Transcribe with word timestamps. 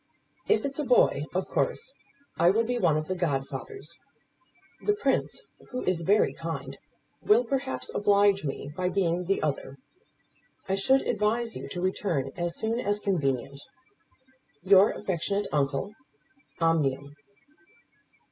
If 0.47 0.65
it's 0.65 0.79
a 0.79 0.83
boy, 0.83 1.25
of 1.35 1.47
course 1.47 1.93
I 2.39 2.49
will 2.49 2.63
be 2.63 2.79
one 2.79 2.97
of 2.97 3.07
the 3.07 3.13
godfathers. 3.13 3.99
The 4.81 4.95
Prince, 4.95 5.43
who 5.69 5.83
is 5.83 6.01
very 6.01 6.33
kind, 6.33 6.79
will 7.21 7.43
perhaps 7.43 7.93
oblige 7.93 8.43
me 8.43 8.73
by 8.75 8.89
being 8.89 9.25
the 9.25 9.43
other. 9.43 9.77
I 10.67 10.73
should 10.73 11.01
advise 11.03 11.55
you 11.55 11.69
to 11.69 11.81
return 11.81 12.31
as 12.35 12.55
soon 12.57 12.79
as 12.79 12.97
convenient. 12.97 13.61
Your 14.63 14.89
affectionate 14.89 15.45
uncle, 15.51 15.93
OMNIUM. 16.59 17.13